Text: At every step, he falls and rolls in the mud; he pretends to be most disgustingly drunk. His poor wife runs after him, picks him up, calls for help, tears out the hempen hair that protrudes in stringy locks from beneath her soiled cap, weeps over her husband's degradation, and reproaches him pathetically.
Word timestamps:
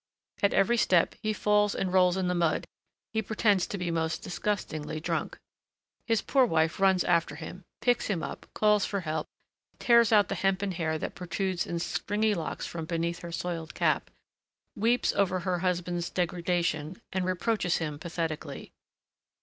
At 0.41 0.55
every 0.55 0.77
step, 0.77 1.13
he 1.21 1.31
falls 1.31 1.75
and 1.75 1.93
rolls 1.93 2.17
in 2.17 2.27
the 2.27 2.33
mud; 2.33 2.65
he 3.13 3.21
pretends 3.21 3.67
to 3.67 3.77
be 3.77 3.91
most 3.91 4.23
disgustingly 4.23 4.99
drunk. 4.99 5.37
His 6.07 6.23
poor 6.23 6.43
wife 6.43 6.79
runs 6.79 7.03
after 7.03 7.35
him, 7.35 7.65
picks 7.81 8.07
him 8.07 8.23
up, 8.23 8.47
calls 8.55 8.83
for 8.83 9.01
help, 9.01 9.27
tears 9.77 10.11
out 10.11 10.27
the 10.27 10.33
hempen 10.33 10.71
hair 10.71 10.97
that 10.97 11.13
protrudes 11.13 11.67
in 11.67 11.77
stringy 11.77 12.33
locks 12.33 12.65
from 12.65 12.85
beneath 12.85 13.19
her 13.19 13.31
soiled 13.31 13.75
cap, 13.75 14.09
weeps 14.75 15.13
over 15.13 15.41
her 15.41 15.59
husband's 15.59 16.09
degradation, 16.09 16.99
and 17.13 17.23
reproaches 17.23 17.77
him 17.77 17.99
pathetically. 17.99 18.71